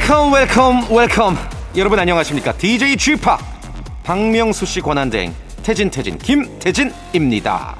Welcome 0.00 0.32
welcome 0.32 0.86
welcome 0.90 1.36
여러분 1.76 1.98
안녕하십니까? 1.98 2.52
DJ 2.52 2.96
G 2.96 3.16
Park 3.16 3.38
박명수 4.02 4.64
씨 4.64 4.80
권한대행. 4.80 5.34
태진 5.62 5.90
태진 5.90 6.16
김태진입니다. 6.16 7.76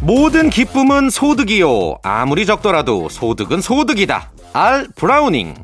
모든 0.00 0.50
기쁨은 0.50 1.10
소득이요. 1.10 1.98
아무리 2.02 2.44
적더라도 2.44 3.08
소득은 3.08 3.60
소득이다. 3.60 4.32
알 4.52 4.88
브라우닝 4.96 5.54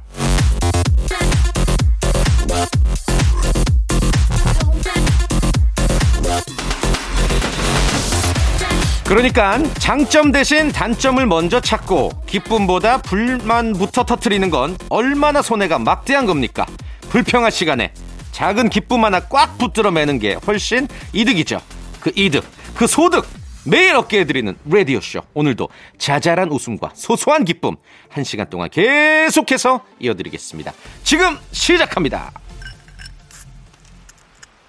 그러니까 9.08 9.58
장점 9.78 10.32
대신 10.32 10.70
단점을 10.70 11.24
먼저 11.24 11.62
찾고 11.62 12.10
기쁨보다 12.26 12.98
불만부터 12.98 14.04
터트리는 14.04 14.50
건 14.50 14.76
얼마나 14.90 15.40
손해가 15.40 15.78
막대한 15.78 16.26
겁니까? 16.26 16.66
불평할 17.08 17.50
시간에 17.50 17.94
작은 18.32 18.68
기쁨 18.68 19.06
하나 19.06 19.20
꽉 19.20 19.56
붙들어 19.56 19.90
매는 19.90 20.18
게 20.18 20.34
훨씬 20.46 20.86
이득이죠. 21.14 21.62
그 22.00 22.12
이득, 22.16 22.44
그 22.76 22.86
소득 22.86 23.26
매일 23.64 23.96
얻게 23.96 24.20
해드리는 24.20 24.54
라디오쇼. 24.70 25.22
오늘도 25.32 25.70
자잘한 25.96 26.50
웃음과 26.50 26.90
소소한 26.94 27.46
기쁨 27.46 27.76
한 28.10 28.24
시간 28.24 28.50
동안 28.50 28.68
계속해서 28.68 29.86
이어드리겠습니다. 30.00 30.72
지금 31.02 31.38
시작합니다. 31.50 32.30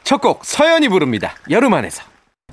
첫 0.06 0.22
곡 0.22 0.46
서연이 0.46 0.88
부릅니다. 0.88 1.36
여름 1.50 1.74
안에서. 1.74 2.09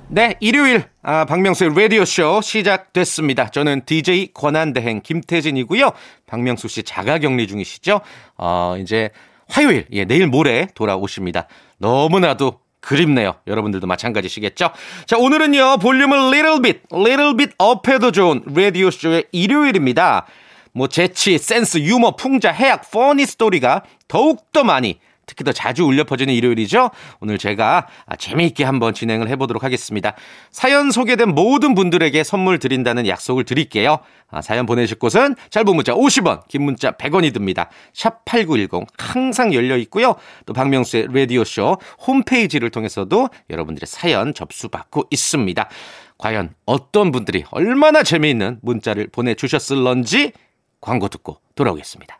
네, 0.09 0.35
일요일 0.39 0.85
아, 1.03 1.25
박명수의 1.25 1.71
라디오 1.75 2.05
쇼 2.05 2.39
시작됐습니다. 2.41 3.49
저는 3.49 3.81
DJ 3.85 4.31
권한대행 4.33 5.01
김태진이고요. 5.01 5.91
박명수 6.25 6.69
씨 6.69 6.83
자가격리 6.83 7.45
중이시죠? 7.45 7.99
어, 8.37 8.75
이제 8.79 9.09
화요일, 9.49 9.85
예, 9.91 10.05
내일 10.05 10.27
모레 10.27 10.69
돌아오십니다. 10.75 11.47
너무나도 11.77 12.61
그립네요. 12.79 13.35
여러분들도 13.47 13.85
마찬가지시겠죠? 13.85 14.69
자, 15.05 15.17
오늘은요, 15.17 15.79
볼륨을 15.79 16.17
little 16.31 16.61
bit, 16.61 16.79
little 16.93 17.35
bit 17.35 17.53
up해도 17.57 18.13
좋은 18.13 18.43
라디오 18.55 18.89
쇼의 18.89 19.25
일요일입니다. 19.33 20.25
뭐 20.71 20.87
재치, 20.87 21.37
센스, 21.37 21.79
유머, 21.79 22.15
풍자, 22.15 22.51
해학, 22.51 22.89
funny 22.91 23.25
story가 23.25 23.83
더욱더 24.07 24.63
많이 24.63 24.99
특히 25.27 25.43
더 25.43 25.51
자주 25.51 25.83
울려 25.83 26.03
퍼지는 26.05 26.33
일요일이죠. 26.33 26.89
오늘 27.19 27.37
제가 27.37 27.85
재미있게 28.17 28.63
한번 28.63 28.95
진행을 28.95 29.27
해보도록 29.29 29.63
하겠습니다. 29.63 30.15
사연 30.49 30.89
소개된 30.89 31.35
모든 31.35 31.75
분들에게 31.75 32.23
선물 32.23 32.57
드린다는 32.57 33.07
약속을 33.07 33.43
드릴게요. 33.43 33.99
아, 34.29 34.41
사연 34.41 34.65
보내실 34.65 34.97
곳은 34.97 35.35
짧은 35.51 35.75
문자 35.75 35.93
50원, 35.93 36.47
긴 36.47 36.63
문자 36.63 36.91
100원이 36.91 37.33
듭니다. 37.33 37.69
샵 37.93 38.25
8910 38.25 38.87
항상 38.97 39.53
열려 39.53 39.77
있고요. 39.77 40.15
또 40.45 40.53
박명수의 40.53 41.07
라디오쇼 41.13 41.77
홈페이지를 42.07 42.69
통해서도 42.71 43.29
여러분들의 43.49 43.85
사연 43.85 44.33
접수받고 44.33 45.03
있습니다. 45.11 45.69
과연 46.17 46.55
어떤 46.65 47.11
분들이 47.11 47.43
얼마나 47.51 48.01
재미있는 48.01 48.59
문자를 48.61 49.07
보내주셨을런지 49.11 50.31
광고 50.81 51.09
듣고 51.09 51.37
돌아오겠습니다. 51.55 52.19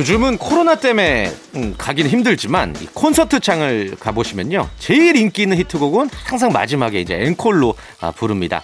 요즘은 0.00 0.36
코로나 0.36 0.74
때문에 0.74 1.32
음, 1.54 1.74
가기는 1.78 2.10
힘들지만 2.10 2.76
이 2.82 2.86
콘서트 2.92 3.40
장을 3.40 3.96
가보시면요 3.98 4.68
제일 4.78 5.16
인기 5.16 5.40
있는 5.42 5.56
히트곡은 5.56 6.10
항상 6.12 6.52
마지막에 6.52 7.00
이제 7.00 7.14
앵콜로 7.14 7.74
아, 8.02 8.10
부릅니다. 8.10 8.62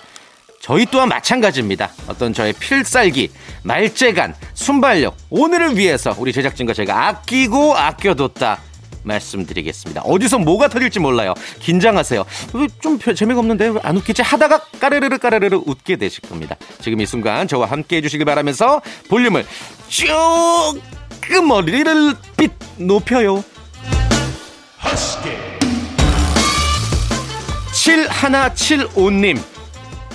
저희 0.61 0.85
또한 0.85 1.09
마찬가지입니다. 1.09 1.91
어떤 2.07 2.35
저의 2.35 2.53
필살기, 2.53 3.31
말재간, 3.63 4.35
순발력 4.53 5.17
오늘을 5.31 5.79
위해서 5.79 6.15
우리 6.19 6.35
제작진과 6.35 6.75
제가 6.75 7.09
아끼고 7.09 7.79
아껴뒀다 7.79 8.61
말씀드리겠습니다. 9.03 10.03
어디서 10.03 10.39
뭐가 10.39 10.69
터질지 10.69 11.01
몰라요. 11.01 11.33
긴장하세요. 11.61 12.21
어, 12.21 12.67
좀 12.83 12.99
별- 12.99 13.15
재미가 13.15 13.41
없는데 13.41 13.69
왜안 13.69 13.97
웃기지 13.97 14.21
하다가 14.21 14.59
까르르르 14.79 15.17
까르르르 15.17 15.63
웃게 15.65 15.97
되실 15.97 16.21
겁니다. 16.29 16.57
지금 16.83 17.01
이 17.01 17.07
순간 17.07 17.49
저와 17.49 17.67
함께 17.71 17.97
해주시길 17.97 18.27
바라면서 18.27 18.83
볼륨을 19.09 19.47
조 19.89 20.75
금 21.23 21.49
머리를 21.49 22.15
빛 22.37 22.53
높여요. 22.77 23.43
7175님, 27.73 29.41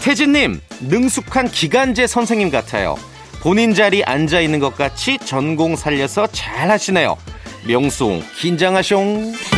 태진님, 0.02 0.62
능숙한 0.82 1.50
기간제 1.50 2.08
선생님 2.08 2.52
같아요. 2.52 2.98
본인 3.42 3.74
자리 3.74 4.04
앉아 4.04 4.42
있는 4.42 4.60
것 4.60 4.76
같이 4.76 5.18
전공 5.24 5.76
살려서 5.76 6.28
잘 6.28 6.70
하시네요. 6.70 7.18
명송, 7.66 8.22
긴장하숑. 8.40 9.57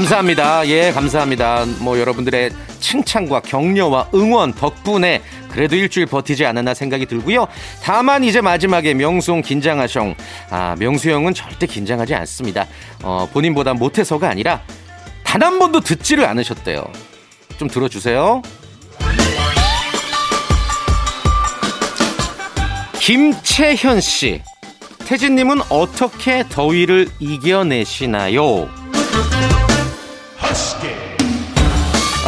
감사합니다. 0.00 0.66
예, 0.68 0.92
감사합니다. 0.92 1.66
뭐 1.80 1.98
여러분들의 2.00 2.50
칭찬과 2.80 3.40
격려와 3.40 4.08
응원 4.14 4.54
덕분에 4.54 5.20
그래도 5.50 5.76
일주일 5.76 6.06
버티지 6.06 6.46
않았나 6.46 6.72
생각이 6.72 7.04
들고요. 7.04 7.46
다만 7.82 8.24
이제 8.24 8.40
마지막에 8.40 8.94
명수형 8.94 9.42
긴장하숑. 9.42 10.14
아, 10.48 10.74
명수 10.78 11.10
형은 11.10 11.34
절대 11.34 11.66
긴장하지 11.66 12.14
않습니다. 12.14 12.66
어, 13.02 13.28
본인보다 13.30 13.74
못해서가 13.74 14.30
아니라 14.30 14.62
단 15.22 15.42
한 15.42 15.58
번도 15.58 15.80
듣지를 15.80 16.24
않으셨대요. 16.24 16.82
좀 17.58 17.68
들어주세요. 17.68 18.40
김채현 22.94 24.00
씨. 24.00 24.40
태진님은 25.04 25.60
어떻게 25.68 26.44
더위를 26.48 27.08
이겨내시나요? 27.18 28.68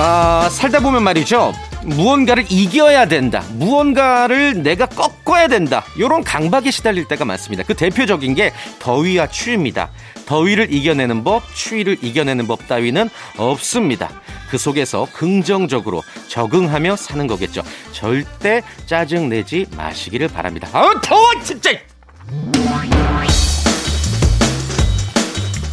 아, 0.05 0.49
살다 0.51 0.81
보면 0.81 1.05
말이죠. 1.05 1.53
무언가를 1.85 2.45
이겨야 2.51 3.07
된다. 3.07 3.45
무언가를 3.53 4.61
내가 4.65 4.87
꺾어야 4.87 5.47
된다. 5.47 5.85
요런 5.97 6.25
강박에 6.25 6.73
시달릴 6.73 7.07
때가 7.07 7.25
많습니다. 7.25 7.63
그 7.63 7.75
대표적인 7.75 8.35
게 8.35 8.53
더위와 8.81 9.29
추위입니다. 9.29 9.91
더위를 10.27 10.73
이겨내는 10.75 11.23
법, 11.23 11.45
추위를 11.55 11.99
이겨내는 12.03 12.49
법 12.49 12.67
따위는 12.67 13.11
없습니다. 13.37 14.11
그 14.51 14.59
속에서 14.59 15.07
긍정적으로 15.13 16.03
적응하며 16.27 16.97
사는 16.97 17.25
거겠죠. 17.29 17.63
절대 17.93 18.63
짜증 18.87 19.29
내지 19.29 19.67
마시기를 19.77 20.27
바랍니다. 20.27 20.69
아, 20.73 21.01
더워, 21.01 21.29
진짜! 21.45 21.71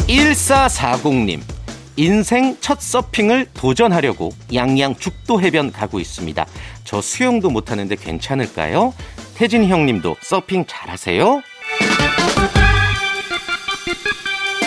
1440님. 0.08 1.59
인생 2.00 2.56
첫 2.62 2.80
서핑을 2.80 3.48
도전하려고 3.54 4.30
양양 4.54 4.96
죽도 4.96 5.42
해변 5.42 5.70
가고 5.74 6.00
있습니다. 6.00 6.46
저 6.86 7.02
수영도 7.02 7.50
못하는데 7.50 7.94
괜찮을까요? 7.98 8.94
태진 9.36 9.66
형님도 9.66 10.16
서핑 10.22 10.64
잘하세요? 10.66 11.42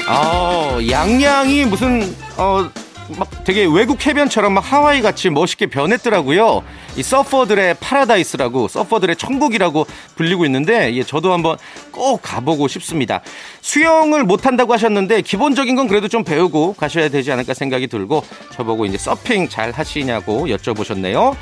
아, 0.09 0.79
양양이 0.91 1.65
무슨 1.65 2.03
어 2.37 2.71
막 3.17 3.45
되게 3.45 3.65
외국 3.65 4.05
해변처럼 4.05 4.55
막 4.55 4.61
하와이 4.61 5.03
같이 5.03 5.31
멋있게 5.31 5.67
변했더라고요. 5.67 6.63
이 6.97 7.03
서퍼들의 7.03 7.77
파라다이스라고 7.81 8.69
서퍼들의 8.69 9.17
천국이라고 9.17 9.87
불리고 10.17 10.45
있는데 10.47 10.95
예, 10.95 11.03
저도 11.03 11.33
한번 11.33 11.59
꼭 11.91 12.21
가보고 12.23 12.69
싶습니다. 12.69 13.23
수영을 13.61 14.25
못 14.25 14.47
한다고 14.47 14.73
하셨는데 14.73 15.23
기본적인 15.23 15.77
건 15.77 15.89
그래도 15.89 16.09
좀 16.09 16.25
배우고 16.25 16.75
가셔야 16.75 17.09
되지 17.09 17.33
않을까 17.33 17.55
생각이 17.55 17.87
들고 17.89 18.25
저보고 18.53 18.87
이제 18.87 18.99
서핑 18.99 19.49
잘 19.49 19.73
하시냐고 19.73 20.47
여쭤보셨네요. 20.47 21.35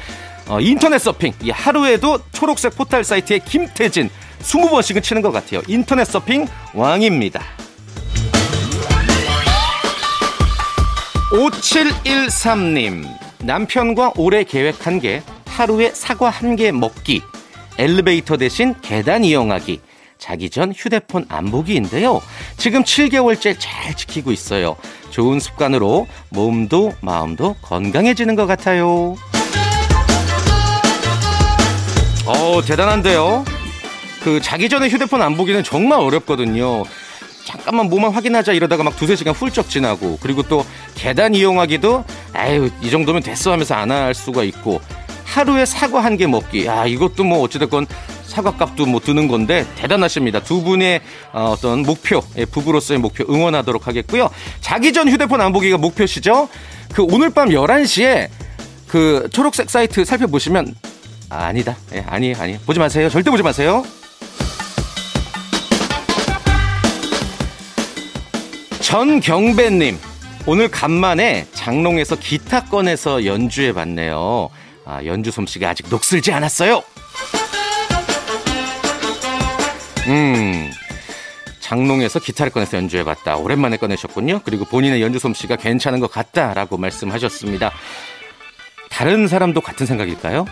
어, 0.49 0.61
인터넷 0.61 0.99
서핑 0.99 1.35
이 1.43 1.51
하루에도 1.51 2.19
초록색 2.33 2.77
포탈 2.77 3.05
사이트에 3.05 3.39
김태진 3.39 4.11
20번씩은 4.41 5.03
치는 5.03 5.23
것 5.23 5.31
같아요. 5.31 5.63
인터넷 5.69 6.05
서핑 6.05 6.47
왕입니다. 6.75 7.43
5713님, 11.31 13.07
남편과 13.39 14.13
올해 14.17 14.43
계획한 14.45 14.99
게 15.01 15.23
하루에 15.47 15.91
사과 15.95 16.29
한 16.31 16.57
개 16.57 16.73
먹기, 16.73 17.23
엘리베이터 17.79 18.37
대신 18.37 18.75
계단 18.83 19.25
이용하기, 19.25 19.81
자기 20.19 20.51
전 20.51 20.73
휴대폰 20.73 21.25
안 21.29 21.51
보기인데요. 21.51 22.21
지금 22.57 22.83
7개월째 22.83 23.57
잘 23.59 23.95
지키고 23.95 24.33
있어요. 24.33 24.77
좋은 25.11 25.39
습관으로 25.41 26.09
몸도 26.31 26.93
마음도 27.01 27.55
건강해지는 27.63 28.35
것 28.35 28.47
같아요. 28.47 29.15
어, 32.27 32.61
대단한데요? 32.67 33.45
그 34.23 34.41
자기 34.43 34.69
전에 34.69 34.89
휴대폰 34.89 35.23
안 35.23 35.37
보기는 35.37 35.63
정말 35.65 36.01
어렵거든요. 36.01 36.85
잠깐만 37.51 37.89
뭐만 37.89 38.13
확인하자 38.13 38.53
이러다가 38.53 38.83
막 38.85 38.97
두세 38.97 39.17
시간 39.17 39.35
훌쩍 39.35 39.69
지나고 39.69 40.19
그리고 40.23 40.43
또 40.43 40.65
계단 40.95 41.35
이용하기도 41.35 42.05
아유 42.33 42.71
이 42.81 42.91
정도면 42.91 43.23
됐어 43.23 43.51
하면서 43.53 43.75
안 43.75 43.91
할 43.91 44.15
수가 44.15 44.45
있고 44.45 44.81
하루에 45.25 45.65
사과 45.67 46.01
한 46.05 46.17
개 46.17 46.27
먹기. 46.27 46.69
아 46.69 46.87
이것도 46.87 47.25
뭐 47.25 47.41
어찌됐건 47.43 47.87
사과값도 48.27 48.87
뭐 48.87 49.01
드는 49.01 49.27
건데 49.27 49.67
대단하십니다. 49.77 50.41
두 50.43 50.63
분의 50.63 51.01
어, 51.33 51.51
어떤 51.57 51.83
목표 51.83 52.21
예, 52.37 52.45
부부로서의 52.45 53.01
목표 53.01 53.25
응원하도록 53.29 53.87
하겠고요. 53.89 54.31
자기 54.61 54.93
전 54.93 55.09
휴대폰 55.09 55.41
안 55.41 55.53
보기가 55.53 55.77
목표시죠? 55.79 56.49
그 56.93 57.03
오늘 57.03 57.31
밤 57.31 57.49
11시에 57.49 58.29
그 58.87 59.29
초록색 59.33 59.71
사이트 59.71 60.05
살펴보시면 60.05 60.75
아, 61.31 61.45
아니다. 61.47 61.77
예, 61.95 62.05
아니 62.09 62.35
아니. 62.35 62.59
보지 62.59 62.79
마세요. 62.79 63.09
절대 63.09 63.31
보지 63.31 63.43
마세요 63.43 63.85
전경배님, 68.91 69.97
오늘 70.47 70.69
간만에 70.69 71.47
장롱에서 71.53 72.17
기타 72.17 72.65
꺼내서 72.65 73.25
연주해 73.25 73.73
봤네요. 73.73 74.51
아, 74.85 75.05
연주 75.05 75.31
솜씨가 75.31 75.71
아직 75.71 75.87
녹슬지 75.89 76.33
않았어요. 76.33 76.83
음, 80.09 80.73
장롱에서 81.61 82.19
기타를 82.19 82.51
꺼내서 82.51 82.79
연주해 82.79 83.05
봤다. 83.05 83.37
오랜만에 83.37 83.77
꺼내셨군요. 83.77 84.41
그리고 84.45 84.65
본인의 84.65 85.01
연주 85.01 85.21
솜씨가 85.21 85.55
괜찮은 85.55 86.01
것 86.01 86.11
같다라고 86.11 86.77
말씀하셨습니다. 86.77 87.71
다른 88.91 89.29
사람도 89.29 89.61
같은 89.61 89.87
생각일까요? 89.87 90.47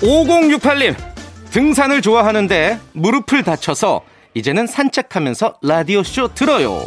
5068님, 0.00 0.94
등산을 1.50 2.02
좋아하는데 2.02 2.78
무릎을 2.92 3.42
다쳐서 3.42 4.02
이제는 4.34 4.66
산책하면서 4.66 5.58
라디오쇼 5.62 6.34
들어요. 6.34 6.86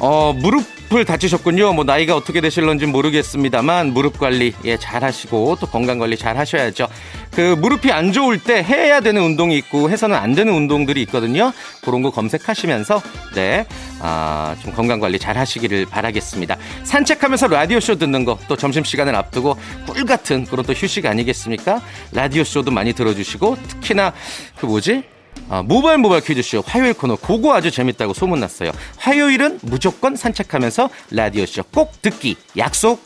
어, 0.00 0.34
무릎 0.34 0.73
무릎을 0.94 1.04
다치셨군요. 1.04 1.72
뭐 1.72 1.84
나이가 1.84 2.14
어떻게 2.14 2.40
되실런지 2.40 2.86
모르겠습니다만 2.86 3.92
무릎 3.92 4.18
관리 4.18 4.54
예, 4.64 4.76
잘 4.76 5.02
하시고 5.02 5.56
또 5.60 5.66
건강 5.66 5.98
관리 5.98 6.16
잘 6.16 6.36
하셔야죠. 6.36 6.86
그 7.32 7.56
무릎이 7.58 7.90
안 7.90 8.12
좋을 8.12 8.38
때 8.38 8.62
해야 8.62 9.00
되는 9.00 9.20
운동이 9.22 9.56
있고 9.58 9.90
해서는 9.90 10.16
안 10.16 10.34
되는 10.34 10.52
운동들이 10.52 11.02
있거든요. 11.02 11.52
그런 11.82 12.02
거 12.02 12.10
검색하시면서 12.10 13.02
네. 13.34 13.66
아, 14.00 14.54
좀 14.62 14.72
건강 14.72 15.00
관리 15.00 15.18
잘 15.18 15.36
하시기를 15.36 15.86
바라겠습니다. 15.86 16.56
산책하면서 16.84 17.48
라디오 17.48 17.80
쇼 17.80 17.96
듣는 17.96 18.24
거 18.24 18.38
또 18.46 18.56
점심 18.56 18.84
시간을 18.84 19.14
앞두고 19.14 19.56
꿀 19.86 20.04
같은 20.04 20.44
그런 20.44 20.64
또 20.66 20.72
휴식 20.72 21.06
아니겠습니까? 21.06 21.80
라디오 22.12 22.44
쇼도 22.44 22.70
많이 22.70 22.92
들어주시고 22.92 23.56
특히나 23.68 24.12
그 24.56 24.66
뭐지? 24.66 25.13
아, 25.48 25.62
모바일 25.62 25.98
모바일 25.98 26.22
퀴즈쇼 26.22 26.62
화요일 26.66 26.94
코너 26.94 27.16
그거 27.16 27.54
아주 27.54 27.70
재밌다고 27.70 28.14
소문났어요. 28.14 28.72
화요일은 28.96 29.60
무조건 29.62 30.16
산책하면서 30.16 30.88
라디오쇼 31.10 31.64
꼭 31.72 31.92
듣기 32.02 32.36
약속. 32.56 33.02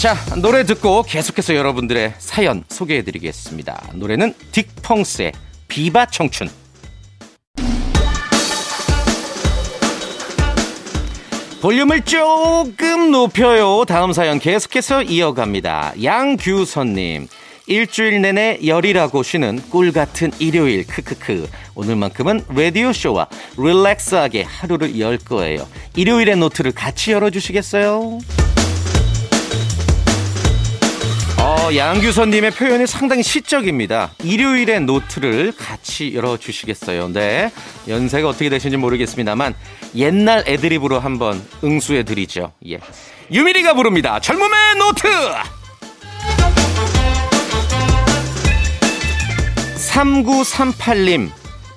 자, 0.00 0.16
노래 0.36 0.64
듣고 0.64 1.02
계속해서 1.02 1.54
여러분들의 1.54 2.14
사연 2.18 2.62
소개해드리겠습니다. 2.68 3.92
노래는 3.94 4.34
딕펑스의 4.52 5.32
비바 5.68 6.06
청춘. 6.06 6.50
볼륨을 11.64 12.02
조금 12.02 13.10
높여요. 13.10 13.86
다음 13.86 14.12
사연 14.12 14.38
계속해서 14.38 15.02
이어갑니다. 15.02 15.94
양규선님. 16.04 17.26
일주일 17.66 18.20
내내 18.20 18.58
열이라고 18.66 19.22
쉬는 19.22 19.62
꿀 19.70 19.90
같은 19.90 20.30
일요일 20.38 20.86
크크크 20.86 21.48
오늘만큼은 21.74 22.44
라디오 22.54 22.92
쇼와 22.92 23.28
릴렉스하게 23.56 24.42
하루를 24.42 25.00
열 25.00 25.16
거예요. 25.16 25.66
일요일의 25.96 26.36
노트를 26.36 26.72
같이 26.72 27.12
열어 27.12 27.30
주시겠어요? 27.30 28.18
어, 31.64 31.74
양규선님의 31.74 32.50
표현이 32.50 32.86
상당히 32.86 33.22
시적입니다. 33.22 34.12
일요일의 34.22 34.80
노트를 34.80 35.52
같이 35.56 36.14
열어주시겠어요. 36.14 37.08
네. 37.08 37.50
연세가 37.88 38.28
어떻게 38.28 38.50
되시는지 38.50 38.76
모르겠습니다만, 38.76 39.54
옛날 39.96 40.44
애드립으로 40.46 41.00
한번 41.00 41.42
응수해드리죠. 41.64 42.52
예. 42.68 42.80
유미리가 43.32 43.72
부릅니다. 43.72 44.20
젊음의 44.20 44.74
노트! 44.76 45.08
3938님, 49.88 51.30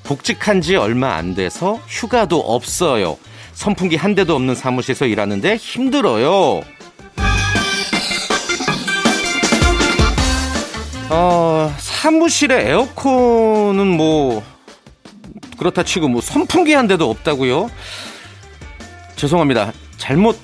복직한 0.03 0.59
지 0.59 0.75
얼마 0.75 1.15
안 1.15 1.33
돼서 1.33 1.79
휴가도 1.87 2.41
없어요. 2.41 3.17
선풍기 3.53 3.95
한 3.95 4.15
대도 4.15 4.35
없는 4.35 4.53
사무실에서 4.53 5.05
일하는데 5.05 5.55
힘들어요. 5.55 6.61
어, 11.09 11.73
사무실에 11.79 12.69
에어컨은 12.69 13.87
뭐 13.87 14.43
그렇다 15.57 15.83
치고 15.83 16.07
뭐 16.09 16.21
선풍기 16.21 16.73
한 16.73 16.87
대도 16.87 17.09
없다고요? 17.09 17.69
죄송합니다. 19.15 19.71
잘못 19.97 20.37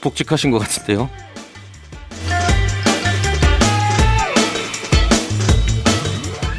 복직하신 0.00 0.50
것 0.50 0.58
같은데요. 0.58 1.08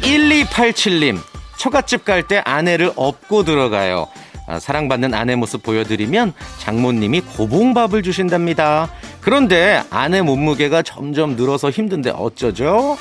1287님, 0.02 1.18
처갓집 1.56 2.04
갈 2.04 2.22
때 2.26 2.42
아내를 2.44 2.92
업고 2.96 3.44
들어가요. 3.44 4.08
아, 4.46 4.58
사랑받는 4.58 5.14
아내 5.14 5.36
모습 5.36 5.62
보여드리면 5.62 6.32
장모님이 6.58 7.20
고봉밥을 7.20 8.02
주신답니다. 8.02 8.90
그런데 9.20 9.82
아내 9.90 10.22
몸무게가 10.22 10.82
점점 10.82 11.36
늘어서 11.36 11.70
힘든데 11.70 12.10
어쩌죠? 12.10 12.96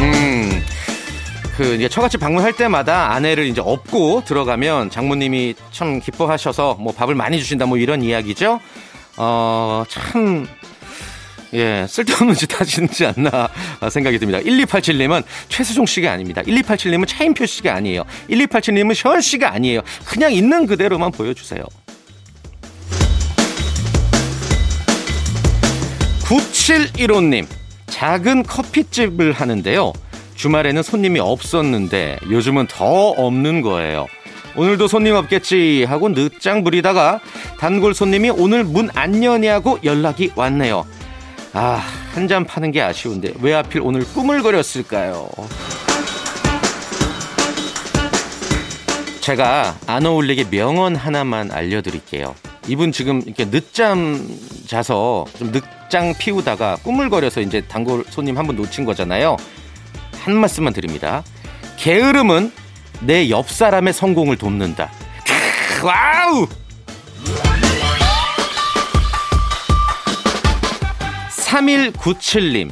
음, 0.00 0.62
그 1.56 1.74
이제 1.74 1.88
처갓집 1.88 2.20
방문할 2.20 2.54
때마다 2.54 3.12
아내를 3.12 3.46
이제 3.46 3.60
업고 3.60 4.22
들어가면 4.24 4.90
장모님이 4.90 5.54
참 5.70 6.00
기뻐하셔서 6.00 6.76
뭐 6.80 6.92
밥을 6.92 7.14
많이 7.14 7.38
주신다 7.38 7.66
뭐 7.66 7.76
이런 7.76 8.02
이야기죠. 8.02 8.60
어, 9.18 9.84
참 9.88 10.46
예, 11.52 11.84
쓸데없는 11.88 12.34
짓 12.34 12.58
하시는지 12.58 13.06
않나 13.06 13.48
생각이 13.90 14.18
듭니다. 14.18 14.38
1287님은 14.40 15.24
최수종 15.48 15.84
씨가 15.84 16.12
아닙니다. 16.12 16.42
1287님은 16.42 17.06
차인표 17.06 17.44
씨가 17.44 17.74
아니에요. 17.74 18.04
1287님은 18.30 18.94
션 18.94 19.20
씨가 19.20 19.52
아니에요. 19.52 19.82
그냥 20.06 20.32
있는 20.32 20.66
그대로만 20.66 21.10
보여주세요. 21.10 21.62
9715님, 26.74 27.46
작은 27.86 28.44
커피집을 28.44 29.32
하는데요. 29.32 29.92
주말에는 30.36 30.84
손님이 30.84 31.18
없었는데 31.18 32.20
요즘은 32.30 32.68
더 32.68 33.08
없는 33.10 33.60
거예요. 33.62 34.06
오늘도 34.54 34.86
손님 34.86 35.16
없겠지 35.16 35.84
하고 35.88 36.08
늦장 36.10 36.62
부리다가 36.62 37.20
단골 37.58 37.92
손님이 37.92 38.30
오늘 38.30 38.62
문 38.62 38.88
안 38.94 39.22
여냐고 39.24 39.80
연락이 39.82 40.30
왔네요. 40.36 40.86
아, 41.54 41.82
한 42.14 42.28
잔 42.28 42.44
파는 42.44 42.70
게 42.70 42.80
아쉬운데 42.80 43.32
왜 43.40 43.52
하필 43.52 43.80
오늘 43.82 44.04
꿈을 44.04 44.40
그렸을까요? 44.42 45.28
제가 49.20 49.76
안 49.88 50.06
어울리게 50.06 50.48
명언 50.50 50.94
하나만 50.94 51.50
알려드릴게요. 51.50 52.34
이분 52.68 52.92
지금 52.92 53.22
이렇게 53.24 53.50
늦잠 53.50 54.38
자서 54.66 55.24
좀 55.38 55.50
늦장 55.50 56.14
피우다가 56.18 56.76
꾸물거려서 56.82 57.40
이제 57.40 57.60
단골 57.62 58.04
손님 58.10 58.38
한번 58.38 58.56
놓친 58.56 58.84
거잖아요. 58.84 59.36
한 60.24 60.36
말씀만 60.36 60.72
드립니다. 60.72 61.22
게으름은 61.78 62.52
내 63.00 63.28
옆 63.30 63.48
사람의 63.50 63.92
성공을 63.94 64.36
돕는다. 64.36 64.90
Wow! 65.82 66.46
3197님, 71.30 72.70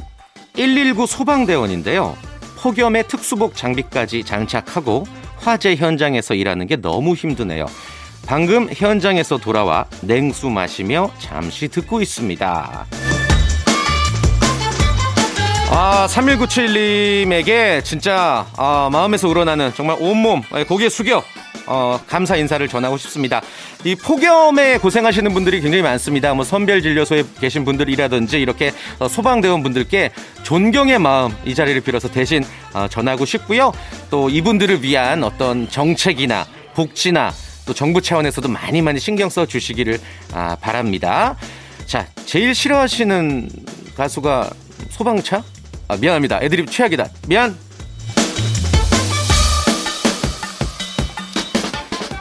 119 0.55 1.05
소방대원인데요. 1.07 2.15
폭염에 2.57 3.03
특수복 3.03 3.55
장비까지 3.55 4.23
장착하고 4.23 5.05
화재 5.37 5.75
현장에서 5.75 6.33
일하는 6.33 6.67
게 6.67 6.75
너무 6.75 7.15
힘드네요. 7.15 7.65
방금 8.25 8.69
현장에서 8.71 9.37
돌아와 9.37 9.85
냉수 10.01 10.49
마시며 10.49 11.11
잠시 11.19 11.67
듣고 11.67 12.01
있습니다. 12.01 12.85
아, 15.71 16.07
3197님에게 16.07 17.83
진짜 17.83 18.45
아, 18.57 18.89
마음에서 18.91 19.27
우러나는 19.27 19.71
정말 19.75 19.97
온몸 19.99 20.41
고개 20.67 20.89
숙여 20.89 21.23
어, 21.69 21.99
감사 22.07 22.35
인사를 22.35 22.67
전하고 22.67 22.97
싶습니다. 22.97 23.41
이 23.85 23.95
폭염에 23.95 24.79
고생하시는 24.79 25.31
분들이 25.33 25.61
굉장히 25.61 25.83
많습니다. 25.83 26.33
뭐 26.33 26.43
선별 26.43 26.81
진료소에 26.81 27.23
계신 27.39 27.63
분들이라든지 27.63 28.41
이렇게 28.41 28.73
어, 28.97 29.07
소방대원 29.07 29.61
분들께 29.61 30.09
존경의 30.41 30.97
마음 30.97 31.31
이 31.45 31.53
자리를 31.53 31.79
빌어서 31.81 32.09
대신 32.09 32.43
어, 32.73 32.87
전하고 32.89 33.25
싶고요. 33.25 33.71
또 34.09 34.29
이분들을 34.29 34.81
위한 34.81 35.23
어떤 35.23 35.69
정책이나 35.69 36.47
복지나 36.73 37.31
또 37.69 37.73
정부 37.75 38.01
차원에서도 38.01 38.49
많이 38.49 38.81
많이 38.81 38.99
신경 38.99 39.29
써 39.29 39.45
주시기를 39.45 39.99
아, 40.33 40.55
바랍니다. 40.59 41.37
자, 41.85 42.07
제일 42.25 42.55
싫어하시는 42.55 43.47
가수가 43.95 44.49
소방차? 44.89 45.43
아, 45.87 45.95
미안합니다. 45.95 46.39
애드립 46.41 46.71
최악이다. 46.71 47.07
미안. 47.27 47.55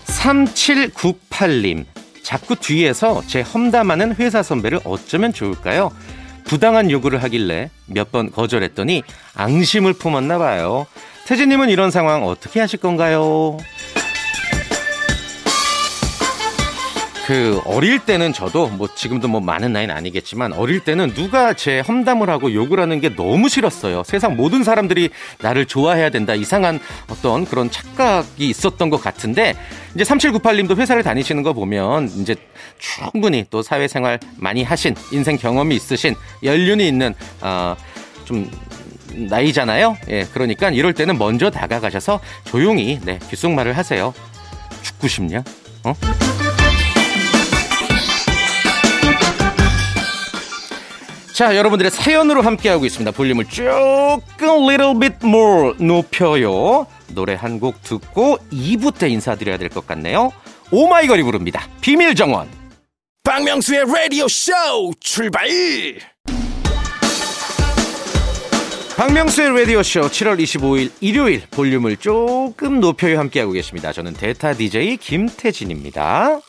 3798님. 0.06 1.86
자꾸 2.22 2.54
뒤에서 2.56 3.22
제 3.26 3.40
험담하는 3.40 4.16
회사 4.16 4.42
선배를 4.42 4.80
어쩌면 4.84 5.32
좋을까요? 5.32 5.90
부당한 6.44 6.90
요구를 6.90 7.22
하길래 7.22 7.70
몇 7.86 8.10
번 8.12 8.30
거절했더니 8.30 9.02
앙심을 9.34 9.94
품었나 9.94 10.36
봐요. 10.36 10.86
태진님은 11.26 11.70
이런 11.70 11.90
상황 11.90 12.24
어떻게 12.26 12.60
하실 12.60 12.80
건가요? 12.80 13.56
그 17.28 17.60
어릴 17.66 17.98
때는 17.98 18.32
저도 18.32 18.68
뭐 18.68 18.88
지금도 18.94 19.28
뭐 19.28 19.38
많은 19.38 19.70
나이는 19.74 19.94
아니겠지만 19.94 20.54
어릴 20.54 20.80
때는 20.80 21.12
누가 21.12 21.52
제 21.52 21.80
험담을 21.80 22.30
하고 22.30 22.54
욕을 22.54 22.80
하는 22.80 23.02
게 23.02 23.14
너무 23.14 23.50
싫었어요. 23.50 24.02
세상 24.02 24.34
모든 24.34 24.64
사람들이 24.64 25.10
나를 25.42 25.66
좋아해야 25.66 26.08
된다. 26.08 26.34
이상한 26.34 26.80
어떤 27.10 27.44
그런 27.44 27.70
착각이 27.70 28.48
있었던 28.48 28.88
것 28.88 29.02
같은데 29.02 29.54
이제 29.94 30.04
3798님도 30.04 30.78
회사를 30.78 31.02
다니시는 31.02 31.42
거 31.42 31.52
보면 31.52 32.08
이제 32.16 32.34
충분히 32.78 33.44
또 33.50 33.60
사회생활 33.60 34.18
많이 34.38 34.62
하신 34.62 34.94
인생 35.12 35.36
경험이 35.36 35.76
있으신 35.76 36.14
연륜이 36.42 36.88
있는 36.88 37.14
어좀 37.42 38.50
나이잖아요. 39.28 39.98
예, 40.08 40.24
그러니까 40.32 40.70
이럴 40.70 40.94
때는 40.94 41.18
먼저 41.18 41.50
다가가셔서 41.50 42.20
조용히 42.44 42.98
네, 43.04 43.18
귓속말을 43.28 43.76
하세요. 43.76 44.14
죽고 44.80 45.08
싶냐? 45.08 45.44
어? 45.84 45.92
자, 51.38 51.54
여러분들의 51.54 51.92
사연으로 51.92 52.42
함께하고 52.42 52.84
있습니다. 52.84 53.12
볼륨을 53.12 53.44
조금 53.44 54.68
little 54.68 54.98
bit 54.98 55.18
more 55.22 55.72
높여요. 55.78 56.84
노래 57.14 57.34
한 57.36 57.60
곡 57.60 57.80
듣고 57.84 58.38
2부 58.52 58.98
때 58.98 59.08
인사드려야 59.08 59.56
될 59.56 59.68
것 59.68 59.86
같네요. 59.86 60.32
오마이걸이 60.72 61.22
부릅니다. 61.22 61.68
비밀 61.80 62.16
정원. 62.16 62.48
박명수의 63.22 63.84
라디오 63.86 64.26
쇼 64.26 64.52
출발! 64.98 65.46
박명수의 68.96 69.60
라디오쇼 69.60 70.00
7월 70.08 70.40
25일 70.42 70.90
일요일 71.00 71.44
볼륨을 71.52 71.98
조금 71.98 72.80
높여요 72.80 73.16
함께하고 73.20 73.52
계십니다. 73.52 73.92
저는 73.92 74.14
데타 74.14 74.54
DJ 74.54 74.96
김태진입니다. 74.96 76.40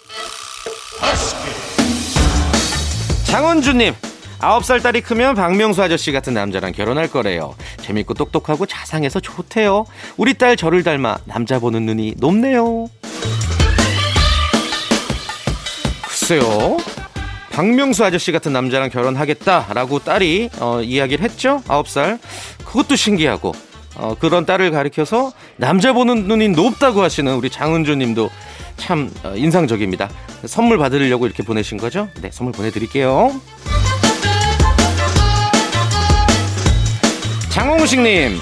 장원주님, 3.25 3.93
아홉 4.41 4.63
살 4.63 4.79
딸이 4.79 5.01
크면 5.01 5.35
박명수 5.35 5.83
아저씨 5.83 6.11
같은 6.11 6.33
남자랑 6.33 6.71
결혼할 6.71 7.09
거래요. 7.09 7.55
재밌고 7.81 8.13
똑똑하고 8.13 8.65
자상해서 8.65 9.19
좋대요. 9.19 9.85
우리 10.17 10.33
딸 10.33 10.55
저를 10.55 10.83
닮아 10.83 11.17
남자 11.25 11.59
보는 11.59 11.85
눈이 11.85 12.15
높네요. 12.17 12.87
글쎄요. 16.07 16.77
박명수 17.51 18.05
아저씨 18.05 18.31
같은 18.31 18.53
남자랑 18.53 18.89
결혼하겠다라고 18.89 19.99
딸이 19.99 20.49
어, 20.59 20.81
이야기를 20.81 21.25
했죠. 21.25 21.61
아홉 21.67 21.89
살. 21.89 22.19
그것도 22.63 22.95
신기하고 22.95 23.53
어, 23.95 24.15
그런 24.17 24.45
딸을 24.45 24.71
가리켜서 24.71 25.33
남자 25.57 25.91
보는 25.91 26.29
눈이 26.29 26.49
높다고 26.49 27.01
하시는 27.01 27.33
우리 27.35 27.49
장은주 27.49 27.95
님도 27.95 28.29
참 28.77 29.11
어, 29.23 29.33
인상적입니다. 29.35 30.09
선물 30.45 30.77
받으려고 30.77 31.25
이렇게 31.25 31.43
보내신 31.43 31.77
거죠? 31.77 32.07
네, 32.21 32.29
선물 32.31 32.53
보내드릴게요. 32.53 33.33
장홍식님, 37.49 38.37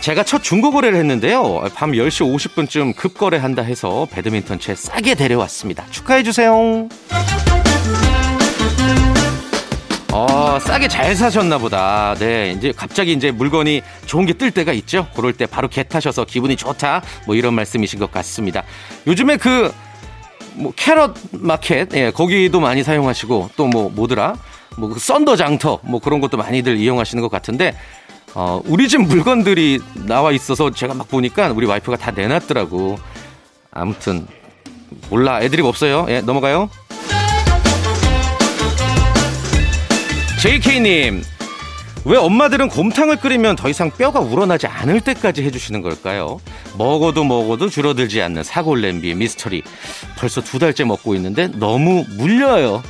제가 0.00 0.22
첫 0.22 0.42
중고 0.42 0.70
거래를 0.70 0.98
했는데요. 0.98 1.64
밤 1.74 1.92
10시 1.92 2.22
50분쯤 2.36 2.94
급거래한다 2.96 3.62
해서 3.62 4.06
배드민턴 4.10 4.58
채 4.60 4.74
싸게 4.74 5.14
데려왔습니다. 5.14 5.86
축하해주세요. 5.90 6.88
어, 10.12 10.58
싸게 10.60 10.88
잘 10.88 11.14
사셨나 11.14 11.58
보다. 11.58 12.14
네, 12.18 12.52
이제 12.56 12.72
갑자기 12.74 13.12
이제 13.12 13.30
물건이 13.30 13.82
좋은 14.06 14.24
게 14.26 14.32
뜰 14.34 14.50
때가 14.50 14.72
있죠. 14.74 15.06
그럴 15.14 15.32
때 15.32 15.46
바로 15.46 15.68
개 15.68 15.82
타셔서 15.82 16.24
기분이 16.24 16.56
좋다. 16.56 17.02
뭐 17.26 17.34
이런 17.34 17.54
말씀이신 17.54 17.98
것 17.98 18.10
같습니다. 18.12 18.62
요즘에 19.06 19.36
그, 19.36 19.72
뭐, 20.54 20.72
캐럿 20.74 21.14
마켓, 21.32 21.94
예, 21.94 22.10
거기도 22.10 22.60
많이 22.60 22.82
사용하시고, 22.82 23.50
또 23.56 23.66
뭐, 23.66 23.90
뭐더라? 23.90 24.36
뭐, 24.78 24.88
그 24.88 24.98
썬더 24.98 25.36
장터, 25.36 25.80
뭐 25.82 26.00
그런 26.00 26.20
것도 26.20 26.38
많이들 26.38 26.76
이용하시는 26.78 27.20
것 27.20 27.30
같은데, 27.30 27.74
어, 28.38 28.60
우리 28.66 28.86
집 28.86 29.00
물건들이 29.00 29.80
나와 29.94 30.30
있어서 30.30 30.70
제가 30.70 30.92
막 30.92 31.08
보니까 31.08 31.48
우리 31.52 31.66
와이프가 31.66 31.96
다 31.96 32.10
내놨더라고. 32.10 32.98
아무튼 33.70 34.26
몰라 35.08 35.40
애드립 35.40 35.64
없어요. 35.64 36.04
예, 36.10 36.20
넘어가요. 36.20 36.68
JK님, 40.42 41.22
왜 42.04 42.18
엄마들은 42.18 42.68
곰탕을 42.68 43.16
끓이면 43.20 43.56
더 43.56 43.70
이상 43.70 43.90
뼈가 43.90 44.20
우러나지 44.20 44.66
않을 44.66 45.00
때까지 45.00 45.42
해주시는 45.42 45.80
걸까요? 45.80 46.38
먹어도 46.76 47.24
먹어도 47.24 47.70
줄어들지 47.70 48.20
않는 48.20 48.42
사골 48.42 48.82
냄비 48.82 49.14
미스터리. 49.14 49.62
벌써 50.18 50.42
두 50.42 50.58
달째 50.58 50.84
먹고 50.84 51.14
있는데 51.14 51.48
너무 51.48 52.04
물려요. 52.18 52.82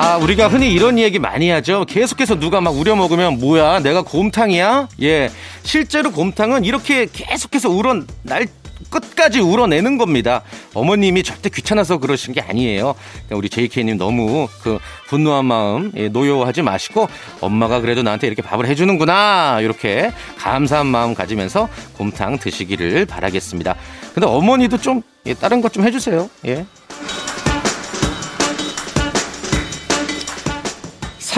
아, 0.00 0.16
우리가 0.18 0.46
흔히 0.46 0.72
이런 0.72 0.96
얘기 0.96 1.18
많이 1.18 1.50
하죠. 1.50 1.84
계속해서 1.84 2.38
누가 2.38 2.60
막 2.60 2.70
우려 2.70 2.94
먹으면 2.94 3.40
뭐야, 3.40 3.80
내가 3.80 4.02
곰탕이야? 4.02 4.88
예. 5.02 5.28
실제로 5.64 6.12
곰탕은 6.12 6.64
이렇게 6.64 7.08
계속해서 7.12 7.68
우러 7.68 8.00
날 8.22 8.46
끝까지 8.90 9.40
우러내는 9.40 9.98
겁니다. 9.98 10.42
어머님이 10.72 11.24
절대 11.24 11.48
귀찮아서 11.48 11.98
그러신 11.98 12.32
게 12.32 12.40
아니에요. 12.40 12.94
우리 13.32 13.48
JK님 13.48 13.98
너무 13.98 14.46
그 14.62 14.78
분노한 15.08 15.44
마음 15.44 15.90
예, 15.96 16.08
노여워하지 16.08 16.62
마시고 16.62 17.08
엄마가 17.40 17.80
그래도 17.80 18.04
나한테 18.04 18.28
이렇게 18.28 18.40
밥을 18.40 18.66
해주는구나 18.68 19.58
이렇게 19.62 20.12
감사한 20.38 20.86
마음 20.86 21.12
가지면서 21.12 21.68
곰탕 21.94 22.38
드시기를 22.38 23.04
바라겠습니다. 23.04 23.74
근데 24.14 24.28
어머니도 24.28 24.78
좀 24.78 25.02
예, 25.26 25.34
다른 25.34 25.60
것 25.60 25.72
좀 25.72 25.84
해주세요. 25.84 26.30
예. 26.46 26.64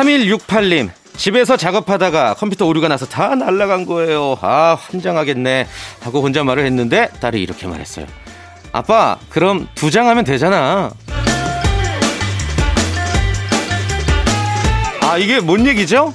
3168님, 0.00 0.88
집에서 1.16 1.56
작업하다가 1.58 2.34
컴퓨터 2.34 2.64
오류가 2.66 2.88
나서 2.88 3.04
다 3.06 3.34
날라간 3.34 3.84
거예요. 3.84 4.38
아, 4.40 4.76
환장하겠네. 4.80 5.66
하고 6.00 6.22
혼자 6.22 6.42
말을 6.42 6.64
했는데 6.64 7.08
딸이 7.20 7.42
이렇게 7.42 7.66
말했어요. 7.66 8.06
아빠, 8.72 9.18
그럼 9.28 9.68
두 9.74 9.90
장 9.90 10.08
하면 10.08 10.24
되잖아. 10.24 10.90
아, 15.02 15.18
이게 15.18 15.40
뭔 15.40 15.66
얘기죠? 15.66 16.12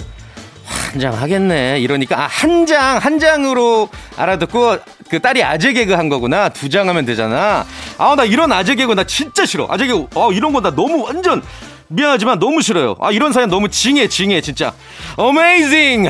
한장 0.65 1.13
하겠네. 1.13 1.79
이러니까, 1.79 2.23
아, 2.23 2.27
한 2.27 2.65
장, 2.65 2.97
한 2.97 3.19
장으로 3.19 3.89
알아듣고 4.17 4.77
그 5.09 5.19
딸이 5.19 5.43
아재 5.43 5.73
개그 5.73 5.93
한 5.93 6.09
거구나. 6.09 6.49
두 6.49 6.69
장 6.69 6.89
하면 6.89 7.05
되잖아. 7.05 7.65
아, 7.99 8.15
나 8.15 8.23
이런 8.23 8.51
아재 8.51 8.73
개그 8.75 8.93
나 8.93 9.03
진짜 9.03 9.45
싫어. 9.45 9.67
아재 9.69 9.85
개그, 9.85 10.07
어, 10.15 10.31
이런 10.31 10.53
거 10.53 10.61
나 10.61 10.71
너무 10.73 11.03
완전 11.03 11.43
미안하지만 11.87 12.39
너무 12.39 12.61
싫어요. 12.61 12.95
아, 12.99 13.11
이런 13.11 13.31
사연 13.31 13.49
너무 13.49 13.69
징해, 13.69 14.07
징해, 14.07 14.41
진짜. 14.41 14.73
Amazing! 15.17 16.09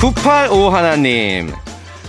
9851님. 0.00 1.52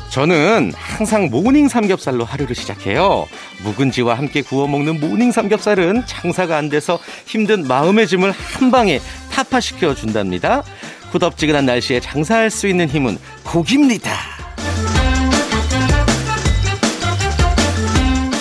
저는 0.09 0.73
항상 0.75 1.29
모닝 1.29 1.69
삼겹살로 1.69 2.25
하루를 2.25 2.53
시작해요. 2.53 3.27
묵은지와 3.63 4.17
함께 4.17 4.41
구워 4.41 4.67
먹는 4.67 4.99
모닝 4.99 5.31
삼겹살은 5.31 6.03
장사가 6.05 6.57
안 6.57 6.67
돼서 6.69 6.99
힘든 7.25 7.65
마음의 7.67 8.07
짐을 8.07 8.31
한 8.31 8.71
방에 8.71 8.99
타파시켜 9.31 9.95
준답니다. 9.95 10.63
후덥지근한 11.11 11.65
날씨에 11.65 12.01
장사할 12.01 12.49
수 12.49 12.67
있는 12.67 12.89
힘은 12.89 13.17
고기입니다. 13.43 14.40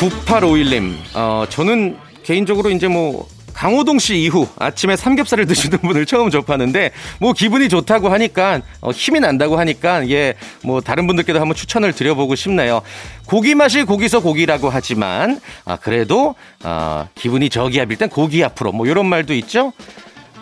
9851님, 0.01 0.95
어, 1.15 1.45
저는 1.51 1.99
개인적으로 2.23 2.71
이제 2.71 2.89
뭐 2.89 3.29
강호동 3.53 3.99
씨 3.99 4.17
이후 4.23 4.49
아침에 4.59 4.97
삼겹살을 4.97 5.45
드시는 5.45 5.79
분을 5.81 6.07
처음 6.07 6.31
접하는데 6.31 6.93
뭐 7.19 7.35
기분이 7.35 7.69
좋다고 7.69 8.09
하니까 8.09 8.63
어, 8.81 8.91
힘이 8.93 9.21
난다고 9.21 9.59
하니까 9.59 10.09
예 10.09 10.35
뭐 10.63 10.81
다른 10.81 11.07
분들께도 11.07 11.39
한번 11.41 11.55
추천을 11.55 11.93
드려보고 11.93 12.35
싶네요. 12.35 12.81
고기 13.27 13.55
맛이 13.55 13.83
고기서 13.85 14.21
고기라고 14.21 14.71
하지만 14.71 15.41
아 15.65 15.77
그래도 15.77 16.35
아 16.63 17.09
기분이 17.15 17.51
저기압일 17.51 17.99
땐 17.99 18.09
고기 18.09 18.43
앞으로 18.45 18.73
뭐 18.73 18.87
이런 18.87 19.07
말도 19.07 19.35
있죠. 19.35 19.73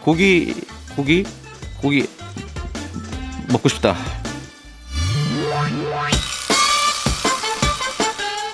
고기 0.03 0.55
고기 0.95 1.25
고기 1.81 2.07
먹고 3.50 3.69
싶다. 3.69 3.97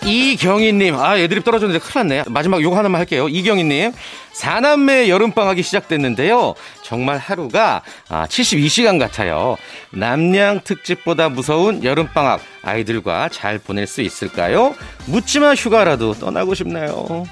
이경희님, 0.05 0.97
아, 0.97 1.17
애드립 1.17 1.45
떨어졌는데 1.45 1.83
큰일 1.85 2.07
났네. 2.09 2.25
마지막 2.29 2.61
요거 2.63 2.77
하나만 2.77 2.99
할게요. 3.01 3.29
이경희님, 3.29 3.93
사남매 4.33 5.09
여름방학이 5.09 5.63
시작됐는데요. 5.63 6.55
정말 6.83 7.17
하루가 7.19 7.83
아, 8.09 8.27
72시간 8.27 8.99
같아요. 8.99 9.57
남양 9.91 10.61
특집보다 10.65 11.31
무서운 11.31 11.83
여름방학 11.83 12.41
아이들과 12.63 13.31
잘 13.31 13.59
보낼 13.59 13.87
수 13.87 14.03
있을까요? 14.03 14.75
묻지마 15.07 15.55
휴가라도 15.55 16.13
떠나고 16.15 16.55
싶네요. 16.55 17.25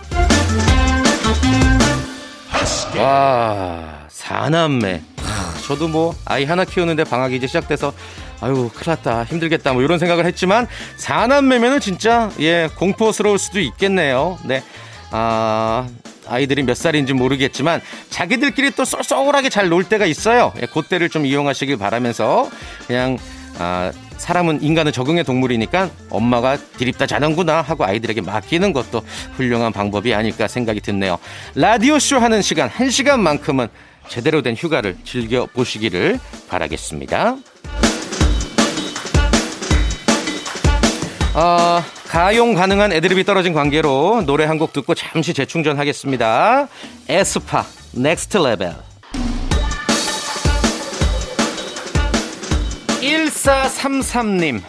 와, 2.99 4.07
사남매. 4.09 5.02
저도 5.67 5.88
뭐 5.88 6.14
아이 6.25 6.45
하나 6.45 6.64
키우는데 6.64 7.05
방학이 7.05 7.37
이제 7.37 7.47
시작돼서 7.47 7.93
아유 8.43 8.69
큰일 8.75 8.97
났다. 8.97 9.25
힘들겠다. 9.25 9.73
뭐 9.73 9.83
이런 9.83 9.99
생각을 9.99 10.27
했지만 10.27 10.67
사남매면은 10.97 11.81
진짜 11.81 12.31
예 12.41 12.69
공포스러울 12.77 13.39
수도 13.39 13.61
있겠네요. 13.61 14.39
네. 14.45 14.63
아, 15.13 15.87
아이들이 16.27 16.63
몇 16.63 16.77
살인지 16.77 17.13
모르겠지만 17.13 17.81
자기들끼리 18.11 18.73
또 18.73 18.85
쏠쏠하게 18.85 19.49
잘 19.49 19.71
놀 19.71 19.85
때가 19.85 20.07
있어요. 20.07 20.53
예, 20.61 20.67
그때를 20.67 21.09
좀 21.09 21.25
이용하시길 21.25 21.77
바라면서 21.77 22.51
그냥 22.87 23.17
아, 23.59 23.93
사람은 24.17 24.63
인간은 24.63 24.93
적응의 24.93 25.25
동물이니까 25.25 25.91
엄마가 26.11 26.57
디립다 26.79 27.07
자는구나 27.07 27.61
하고 27.61 27.85
아이들에게 27.85 28.23
맡기는 28.23 28.73
것도 28.73 29.02
훌륭한 29.37 29.73
방법이 29.73 30.15
아닐까 30.15 30.49
생각이 30.49 30.81
드네요. 30.81 31.19
라디오쇼 31.55 32.19
하는 32.19 32.43
시간, 32.43 32.69
한 32.69 32.91
시간만큼은 32.91 33.69
제대로 34.09 34.43
된 34.43 34.55
휴가를 34.57 34.97
즐겨보시기를 35.05 36.19
바라겠습니다. 36.49 37.37
어, 41.34 41.82
가용 42.08 42.54
가능한 42.54 42.92
애드립이 42.92 43.25
떨어진 43.25 43.52
관계로 43.54 44.23
노래 44.26 44.45
한 44.45 44.58
곡 44.58 44.73
듣고 44.73 44.95
잠시 44.95 45.32
재충전하겠습니다. 45.34 46.68
에스파, 47.08 47.64
Next 47.93 48.37
Level. 48.39 48.75
1433님. 53.00 54.60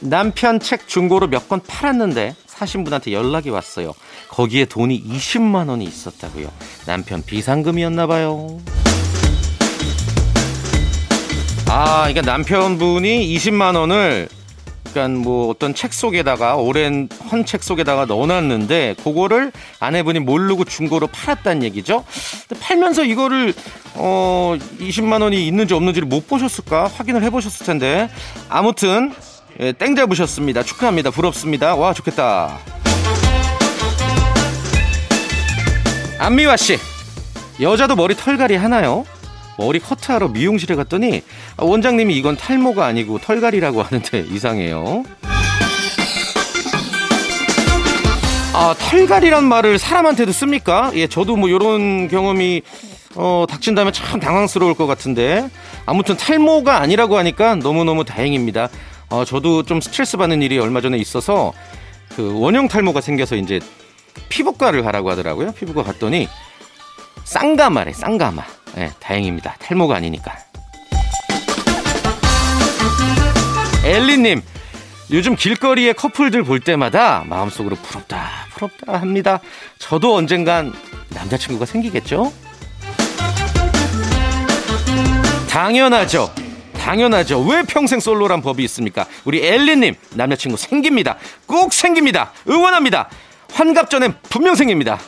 남편 0.00 0.60
책 0.60 0.86
중고로 0.86 1.28
몇 1.28 1.48
권 1.48 1.60
팔았는데 1.66 2.34
사신 2.46 2.84
분한테 2.84 3.12
연락이 3.12 3.48
왔어요. 3.50 3.94
거기에 4.28 4.66
돈이 4.66 5.02
20만 5.02 5.68
원이 5.68 5.84
있었다고요. 5.84 6.48
남편 6.86 7.22
비상금이었나 7.24 8.06
봐요. 8.06 8.58
아, 11.68 12.02
그러니까 12.06 12.20
남편분이 12.22 13.34
20만 13.36 13.76
원을 13.76 14.28
그러니까 14.94 15.20
뭐 15.20 15.48
어떤 15.50 15.74
책 15.74 15.92
속에다가 15.92 16.54
오랜 16.56 17.08
헌 17.30 17.44
책 17.44 17.62
속에다가 17.62 18.06
넣어놨는데 18.06 18.94
그거를 19.04 19.52
아내분이 19.80 20.20
모르고 20.20 20.64
중고로 20.64 21.08
팔았다는 21.08 21.62
얘기죠. 21.64 22.04
팔면서 22.60 23.04
이거를 23.04 23.52
어 23.96 24.56
20만 24.78 25.20
원이 25.20 25.46
있는지 25.46 25.74
없는지를 25.74 26.08
못 26.08 26.26
보셨을까 26.26 26.86
확인을 26.86 27.22
해보셨을 27.24 27.66
텐데 27.66 28.08
아무튼 28.48 29.12
예, 29.60 29.72
땡 29.72 29.94
잡으셨습니다. 29.94 30.62
축하합니다. 30.62 31.10
부럽습니다. 31.10 31.74
와 31.74 31.92
좋겠다. 31.92 32.58
안미화 36.18 36.56
씨 36.56 36.78
여자도 37.60 37.96
머리 37.96 38.16
털갈이 38.16 38.56
하나요? 38.56 39.04
머리 39.58 39.78
커트하러 39.78 40.28
미용실에 40.28 40.74
갔더니 40.74 41.22
원장님이 41.58 42.16
이건 42.16 42.36
탈모가 42.36 42.84
아니고 42.84 43.18
털갈이라고 43.18 43.82
하는데 43.82 44.20
이상해요. 44.30 45.04
아, 48.56 48.74
털갈이란 48.78 49.44
말을 49.44 49.78
사람한테도 49.78 50.30
씁니까? 50.32 50.92
예, 50.94 51.08
저도 51.08 51.36
뭐 51.36 51.48
이런 51.48 52.08
경험이 52.08 52.62
어, 53.16 53.46
닥친다면 53.48 53.92
참 53.92 54.20
당황스러울 54.20 54.74
것 54.74 54.86
같은데 54.86 55.48
아무튼 55.86 56.16
탈모가 56.16 56.80
아니라고 56.80 57.16
하니까 57.18 57.56
너무너무 57.56 58.04
다행입니다. 58.04 58.68
어, 59.10 59.24
저도 59.24 59.64
좀 59.64 59.80
스트레스 59.80 60.16
받는 60.16 60.42
일이 60.42 60.58
얼마 60.58 60.80
전에 60.80 60.98
있어서 60.98 61.52
그 62.16 62.40
원형 62.40 62.68
탈모가 62.68 63.00
생겨서 63.00 63.36
이제 63.36 63.60
피부과를 64.28 64.82
가라고 64.82 65.10
하더라고요. 65.10 65.52
피부과 65.52 65.82
갔더니 65.82 66.28
쌍가마래, 67.24 67.92
쌍가마. 67.92 68.44
네, 68.76 68.90
다행입니다. 69.00 69.56
탈모가 69.58 69.96
아니니까. 69.96 70.36
엘리님, 73.84 74.42
요즘 75.10 75.36
길거리에 75.36 75.92
커플들 75.92 76.42
볼 76.42 76.60
때마다 76.60 77.22
마음속으로 77.26 77.76
부럽다, 77.76 78.28
부럽다 78.54 78.94
합니다. 79.00 79.40
저도 79.78 80.14
언젠간 80.16 80.72
남자친구가 81.10 81.66
생기겠죠? 81.66 82.32
당연하죠. 85.48 86.32
당연하죠. 86.78 87.40
왜 87.42 87.62
평생 87.62 88.00
솔로란 88.00 88.42
법이 88.42 88.64
있습니까? 88.64 89.06
우리 89.24 89.46
엘리님, 89.46 89.94
남자친구 90.14 90.56
생깁니다. 90.56 91.16
꼭 91.46 91.72
생깁니다. 91.72 92.32
응원합니다. 92.48 93.08
환갑 93.52 93.88
전엔 93.88 94.14
분명 94.28 94.54
생깁니다. 94.54 94.98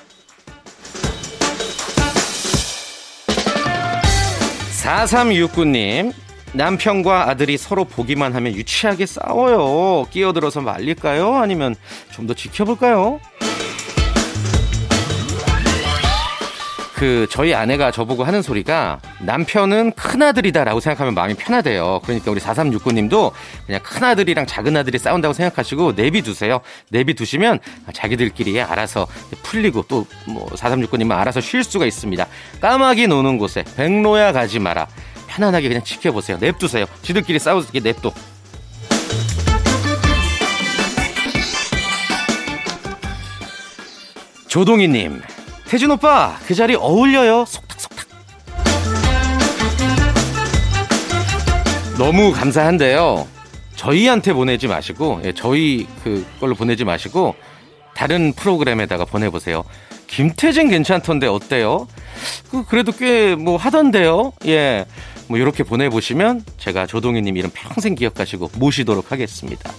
4369님, 4.86 6.12
남편과 6.52 7.28
아들이 7.28 7.58
서로 7.58 7.84
보기만 7.84 8.34
하면 8.36 8.54
유치하게 8.54 9.06
싸워요. 9.06 10.06
끼어들어서 10.12 10.60
말릴까요? 10.60 11.34
아니면 11.34 11.74
좀 12.12 12.26
더 12.28 12.34
지켜볼까요? 12.34 13.20
그 16.96 17.26
저희 17.30 17.52
아내가 17.52 17.90
저보고 17.90 18.24
하는 18.24 18.40
소리가 18.40 19.00
남편은 19.20 19.92
큰아들이다라고 19.92 20.80
생각하면 20.80 21.12
마음이 21.14 21.34
편하대요. 21.34 22.00
그러니까 22.04 22.30
우리 22.30 22.40
4369님도 22.40 23.32
그냥 23.66 23.80
큰아들이랑 23.82 24.46
작은아들이 24.46 24.98
싸운다고 24.98 25.34
생각하시고 25.34 25.92
내비두세요. 25.92 26.60
내비두시면 26.90 27.58
자기들끼리 27.92 28.60
알아서 28.62 29.06
풀리고 29.42 29.82
또 29.82 30.06
뭐 30.26 30.46
4369님은 30.48 31.12
알아서 31.12 31.40
쉴 31.40 31.62
수가 31.64 31.86
있습니다. 31.86 32.26
까마귀 32.60 33.06
노는 33.06 33.38
곳에 33.38 33.64
백로야 33.76 34.32
가지 34.32 34.58
마라. 34.58 34.86
편안하게 35.28 35.68
그냥 35.68 35.84
지켜보세요. 35.84 36.38
냅두세요. 36.38 36.86
지들끼리 37.02 37.38
싸우게 37.38 37.80
냅둬. 37.80 38.12
조동희님 44.48 45.20
태준 45.68 45.90
오빠 45.90 46.36
그 46.46 46.54
자리 46.54 46.74
어울려요 46.74 47.44
속닥속닥 47.46 48.06
너무 51.98 52.32
감사한데요 52.32 53.26
저희한테 53.74 54.32
보내지 54.32 54.68
마시고 54.68 55.20
예, 55.24 55.32
저희 55.32 55.86
그걸로 56.02 56.54
보내지 56.54 56.84
마시고 56.84 57.34
다른 57.94 58.32
프로그램에다가 58.32 59.04
보내보세요 59.04 59.64
김태진 60.06 60.68
괜찮던데 60.70 61.26
어때요? 61.26 61.88
그 62.50 62.64
그래도 62.64 62.92
꽤 62.92 63.34
뭐 63.36 63.56
하던데요. 63.56 64.32
예. 64.46 64.86
뭐 65.26 65.36
이렇게 65.36 65.64
보내보시면 65.64 66.44
제가 66.58 66.86
조동희님 66.86 67.36
이름 67.36 67.50
평생 67.52 67.96
기억하시고 67.96 68.52
모시도록 68.54 69.10
하겠습니다. 69.10 69.72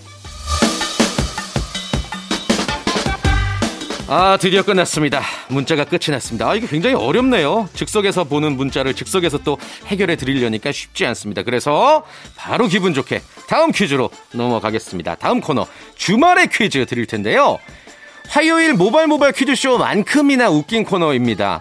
아, 4.09 4.37
드디어 4.39 4.63
끝났습니다. 4.63 5.21
문자가 5.49 5.83
끝이 5.83 6.11
났습니다. 6.11 6.49
아, 6.49 6.55
이게 6.55 6.65
굉장히 6.65 6.95
어렵네요. 6.95 7.67
즉석에서 7.73 8.23
보는 8.23 8.55
문자를 8.55 8.93
즉석에서 8.93 9.39
또 9.39 9.57
해결해 9.87 10.15
드리려니까 10.15 10.71
쉽지 10.71 11.05
않습니다. 11.07 11.43
그래서 11.43 12.05
바로 12.37 12.67
기분 12.67 12.93
좋게 12.93 13.21
다음 13.49 13.73
퀴즈로 13.73 14.09
넘어가겠습니다. 14.31 15.15
다음 15.15 15.41
코너 15.41 15.67
주말의 15.95 16.47
퀴즈 16.47 16.85
드릴 16.85 17.05
텐데요. 17.05 17.57
화요일 18.29 18.75
모발 18.75 19.07
모발 19.07 19.33
퀴즈쇼만큼이나 19.33 20.49
웃긴 20.51 20.85
코너입니다. 20.85 21.59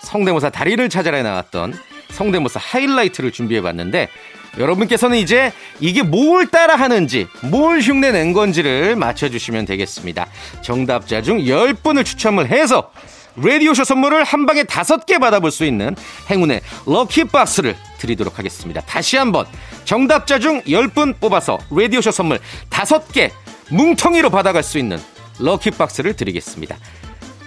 성대모사 0.00 0.48
달인을 0.48 0.88
찾아라 0.88 1.22
나왔던 1.22 1.74
성대모사 2.10 2.58
하이라이트를 2.58 3.32
준비해 3.32 3.60
봤는데 3.60 4.08
여러분께서는 4.58 5.18
이제 5.18 5.52
이게 5.80 6.02
뭘 6.02 6.46
따라 6.46 6.76
하는지, 6.76 7.26
뭘 7.42 7.80
흉내 7.80 8.12
낸 8.12 8.32
건지를 8.32 8.96
맞춰주시면 8.96 9.64
되겠습니다. 9.64 10.26
정답자 10.62 11.22
중 11.22 11.38
10분을 11.38 12.04
추첨을 12.04 12.50
해서 12.50 12.90
라디오쇼 13.36 13.84
선물을 13.84 14.24
한 14.24 14.44
방에 14.44 14.64
다섯 14.64 15.06
개 15.06 15.18
받아볼 15.18 15.50
수 15.50 15.64
있는 15.64 15.96
행운의 16.30 16.60
럭키박스를 16.86 17.74
드리도록 17.98 18.38
하겠습니다. 18.38 18.82
다시 18.82 19.16
한번 19.16 19.46
정답자 19.84 20.38
중 20.38 20.60
10분 20.62 21.18
뽑아서 21.18 21.58
라디오쇼 21.70 22.10
선물 22.10 22.40
다섯 22.68 23.10
개 23.10 23.30
뭉텅이로 23.70 24.28
받아갈 24.28 24.62
수 24.62 24.78
있는 24.78 24.98
럭키박스를 25.38 26.14
드리겠습니다. 26.14 26.76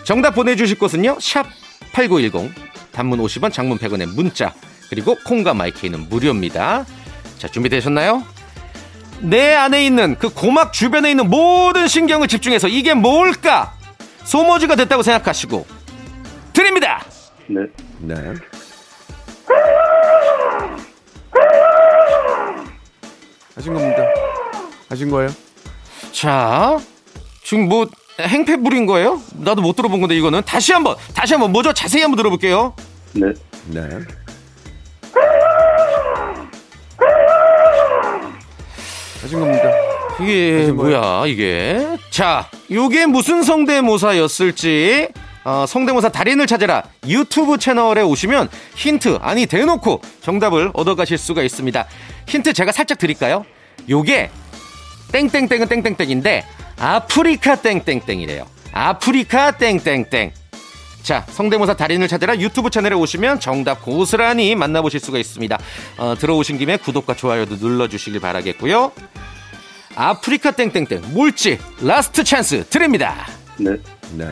정답 0.03 0.31
보내주실 0.31 0.79
곳은요. 0.79 1.17
샵 1.19 1.45
8910 1.93 2.51
단문 2.91 3.19
50원 3.19 3.53
장문 3.53 3.77
100원의 3.77 4.07
문자 4.15 4.53
그리고 4.89 5.15
콩과 5.25 5.53
마이케이는 5.53 6.09
무료입니다. 6.09 6.85
자, 7.37 7.47
준비되셨나요? 7.47 8.23
내 9.19 9.53
안에 9.53 9.85
있는 9.85 10.15
그 10.19 10.29
고막 10.29 10.73
주변에 10.73 11.11
있는 11.11 11.29
모든 11.29 11.87
신경을 11.87 12.27
집중해서 12.27 12.67
이게 12.67 12.93
뭘까? 12.93 13.73
소모지가 14.23 14.75
됐다고 14.75 15.03
생각하시고 15.03 15.65
드립니다. 16.53 17.03
네. 17.47 17.61
네. 17.99 18.15
하신 23.55 23.73
겁니다. 23.73 24.03
하신 24.89 25.09
거예요? 25.09 25.29
자, 26.11 26.77
지금 27.43 27.67
뭐 27.69 27.87
행패 28.19 28.57
부린 28.57 28.85
거예요? 28.85 29.21
나도 29.33 29.61
못 29.61 29.75
들어본 29.75 30.01
건데 30.01 30.15
이거는 30.15 30.41
다시 30.45 30.73
한번 30.73 30.95
다시 31.13 31.33
한번 31.33 31.51
뭐죠? 31.51 31.73
자세히 31.73 32.01
한번 32.01 32.17
들어볼게요. 32.17 32.73
네. 33.13 33.27
네. 33.67 33.81
하신 39.25 39.39
겁니다. 39.39 39.71
이게? 40.21 40.71
뭐야 40.71 41.25
이게? 41.27 41.97
자, 42.09 42.49
요게 42.71 43.07
무슨 43.07 43.43
성대모사였을지 43.43 45.09
어, 45.43 45.65
성대모사 45.67 46.09
달인을 46.09 46.47
찾아라 46.47 46.83
유튜브 47.07 47.57
채널에 47.57 48.01
오시면 48.01 48.49
힌트 48.75 49.19
아니 49.21 49.45
대놓고 49.45 50.01
정답을 50.21 50.71
얻어가실 50.73 51.17
수가 51.17 51.43
있습니다. 51.43 51.85
힌트 52.27 52.53
제가 52.53 52.71
살짝 52.71 52.97
드릴까요? 52.97 53.45
요게 53.89 54.29
땡땡땡은 55.11 55.67
땡땡땡인데 55.67 56.45
아프리카 56.79 57.55
땡땡땡이래요. 57.55 58.45
아프리카 58.73 59.51
땡땡땡. 59.51 60.31
자, 61.05 61.23
성대모사 61.29 61.75
달인을 61.75 62.07
찾아라 62.07 62.35
유튜브 62.39 62.71
채널에 62.71 62.95
오시면 62.95 63.39
정답 63.39 63.83
고스란히 63.83 64.55
만나보실 64.55 64.99
수가 64.99 65.19
있습니다. 65.19 65.59
어, 65.99 66.15
들어오신 66.17 66.57
김에 66.57 66.77
구독과 66.77 67.13
좋아요도 67.13 67.57
눌러주시길 67.57 68.19
바라겠고요. 68.19 68.91
아프리카 69.95 70.49
땡땡땡 70.49 71.13
뭘지 71.13 71.59
last 71.79 72.23
chance 72.23 72.69
드립니다. 72.71 73.27
네. 73.57 73.75
네. 74.13 74.25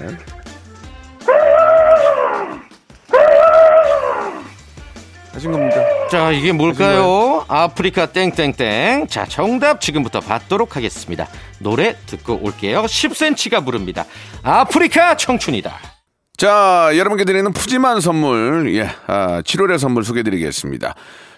하신 5.32 5.52
겁니다. 5.52 5.76
자, 6.10 6.32
이게 6.32 6.52
뭘까요? 6.54 7.46
아프리카 7.50 8.08
땡땡땡. 8.08 9.06
자, 9.10 9.28
정답 9.28 9.80
지금부터 9.80 10.22
받도록 10.22 10.76
하겠습니다. 10.76 11.28
노래 11.60 11.96
듣고 12.08 12.40
올게요. 12.42 12.82
10cm가 12.82 13.64
부릅니다. 13.64 14.06
아프리카 14.42 15.16
청춘이다. 15.18 15.93
자, 16.36 16.90
여러분께 16.98 17.26
드리는 17.26 17.54
푸짐한 17.54 18.02
선물, 18.02 18.74
예, 18.76 18.90
아, 19.06 19.42
7월의 19.44 19.78
선물 19.78 20.04
소개드리겠습니다. 20.04 20.96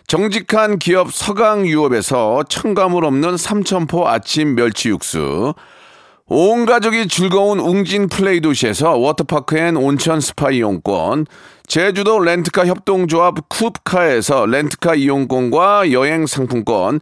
정직한 0.08 0.79
기업 0.79 1.12
서강유업에서 1.12 2.43
첨가물 2.47 3.03
없는 3.03 3.36
삼천포 3.36 4.08
아침 4.08 4.55
멸치 4.55 4.89
육수, 4.89 5.53
온 6.27 6.65
가족이 6.65 7.10
즐거운 7.10 7.60
웅진 7.60 8.08
플레이 8.08 8.39
도시에서 8.39 8.95
워터파크 8.95 9.58
and 9.57 9.75
온천 9.75 10.21
스파 10.21 10.49
이용권, 10.49 11.27
제주도 11.67 12.17
렌트카 12.17 12.65
협동조합 12.65 13.49
쿱카에서 13.49 14.49
렌트카 14.49 14.95
이용권과 14.95 15.91
여행 15.91 16.25
상품권, 16.25 17.01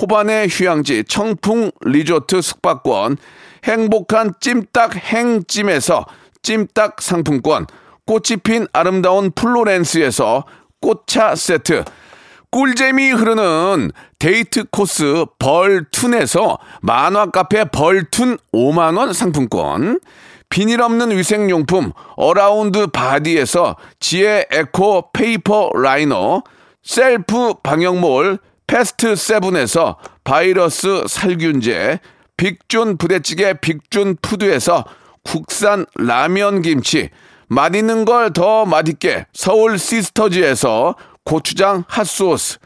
호반의 0.00 0.48
휴양지 0.48 1.04
청풍 1.04 1.72
리조트 1.82 2.40
숙박권, 2.40 3.18
행복한 3.64 4.32
찜닭 4.40 4.96
행찜에서 4.96 6.06
찜닭 6.42 7.02
상품권, 7.02 7.66
꽃이 8.06 8.38
핀 8.42 8.66
아름다운 8.72 9.30
플로렌스에서 9.30 10.44
꽃차 10.80 11.34
세트, 11.34 11.84
꿀잼이 12.50 13.10
흐르는 13.10 13.92
데이트 14.18 14.64
코스 14.70 15.26
벌툰에서 15.38 16.58
만화 16.80 17.26
카페 17.26 17.64
벌툰 17.64 18.38
5만원 18.52 19.12
상품권, 19.12 20.00
비닐 20.48 20.80
없는 20.80 21.12
위생용품 21.12 21.92
어라운드 22.16 22.88
바디에서 22.88 23.76
지혜 24.00 24.46
eco 24.50 25.12
paper 25.12 25.70
liner, 25.74 26.42
셀프 26.82 27.54
방역몰 27.62 28.38
패스트 28.70 29.16
세븐에서 29.16 29.96
바이러스 30.22 31.02
살균제, 31.08 31.98
빅준 32.36 32.98
부대찌개 32.98 33.52
빅준 33.54 34.18
푸드에서 34.22 34.84
국산 35.24 35.86
라면 35.96 36.62
김치, 36.62 37.10
맛있는 37.48 38.04
걸 38.04 38.32
더 38.32 38.64
맛있게 38.66 39.26
서울 39.32 39.76
시스터즈에서 39.76 40.94
고추장 41.24 41.82
핫소스, 41.88 42.58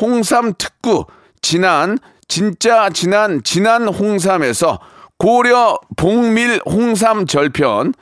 홍삼 0.00 0.54
특구, 0.56 1.06
진한, 1.42 1.98
진짜 2.28 2.88
진한, 2.90 3.42
진한 3.42 3.88
홍삼에서 3.88 4.78
고려 5.18 5.80
봉밀 5.96 6.60
홍삼 6.66 7.26
절편, 7.26 7.94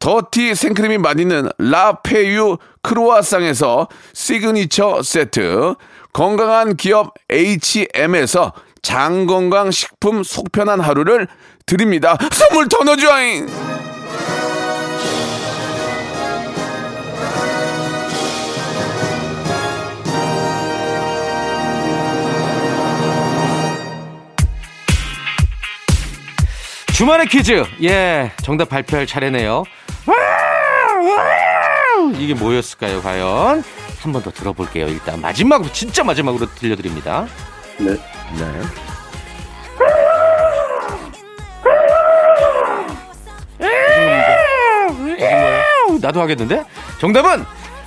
더티 0.00 0.56
생크림이 0.56 0.98
맛있는 0.98 1.48
라페유 1.58 2.58
크로아상에서 2.82 3.86
시그니처 4.12 5.02
세트, 5.04 5.76
건강한 6.14 6.76
기업 6.76 7.12
H&M에서 7.28 8.52
장건강 8.82 9.72
식품 9.72 10.22
속편한 10.22 10.80
하루를 10.80 11.26
드립니다. 11.66 12.16
선물 12.30 12.68
더 12.68 12.84
넣어줘잉! 12.84 13.48
주말의 26.94 27.26
퀴즈. 27.26 27.64
예, 27.82 28.30
정답 28.44 28.68
발표할 28.68 29.08
차례네요. 29.08 29.64
이게 32.16 32.34
뭐였을까요, 32.34 33.02
과연? 33.02 33.64
한 34.04 34.12
번 34.12 34.22
더 34.22 34.30
들어볼게요. 34.30 34.86
일단 34.88 35.18
마지막으로 35.22 35.72
진짜 35.72 36.04
마지막으로 36.04 36.46
들려드립니다. 36.54 37.26
네. 37.78 37.92
네. 38.36 38.62
나도 46.00 46.20
하겠는데? 46.20 46.64
정답은 46.98 47.44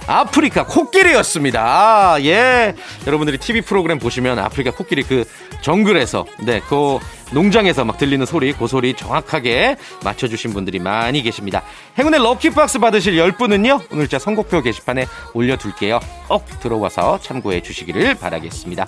아프리카 0.08 0.66
코끼리였습니다. 0.66 1.62
아, 1.62 2.18
예. 2.22 2.74
여러분들이 3.06 3.38
TV 3.38 3.62
프로그램 3.62 4.00
보시면 4.00 4.40
아프리카 4.40 4.72
코끼리 4.72 5.04
그 5.04 5.26
정글에서, 5.62 6.26
네, 6.44 6.62
그 6.70 6.98
농장에서 7.32 7.84
막 7.84 7.98
들리는 7.98 8.26
소리, 8.26 8.54
그 8.54 8.68
소리 8.68 8.94
정확하게 8.94 9.76
맞춰주신 10.06 10.54
분들이 10.54 10.80
많이 10.80 11.22
계십니다. 11.22 11.62
행운의 11.98 12.22
lucky 12.22 12.58
box 12.58 12.80
받으실 12.80 13.16
10분은요, 13.18 13.92
오늘자 13.92 14.18
선곡표 14.20 14.62
게시판에 14.62 15.08
올려둘게요. 15.34 16.00
꼭 16.30 16.46
들어와서 16.62 17.20
참고해 17.22 17.62
주시기를 17.62 18.16
바라겠습니다. 18.16 18.88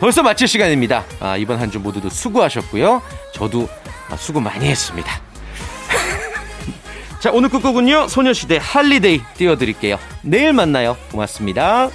벌써 0.00 0.22
마칠 0.22 0.48
시간입니다. 0.48 1.04
아, 1.20 1.36
이번 1.36 1.58
한 1.60 1.70
주 1.70 1.78
모두도 1.80 2.08
수고하셨고요. 2.10 3.02
저도 3.34 3.68
아, 4.08 4.16
수고 4.16 4.40
많이 4.40 4.66
했습니다. 4.68 5.20
자, 7.20 7.30
오늘 7.32 7.48
끝곡은요, 7.48 8.08
소녀시대 8.08 8.58
Holiday 8.60 9.22
띄워드릴게요. 9.36 9.98
내일 10.22 10.52
만나요. 10.52 10.96
고맙습니다. 11.10 11.90